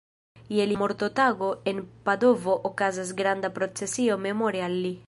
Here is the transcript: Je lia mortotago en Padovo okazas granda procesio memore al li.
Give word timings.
Je 0.59 0.65
lia 0.71 0.79
mortotago 0.83 1.49
en 1.73 1.83
Padovo 2.09 2.57
okazas 2.71 3.13
granda 3.23 3.55
procesio 3.61 4.21
memore 4.27 4.69
al 4.71 4.81
li. 4.87 4.99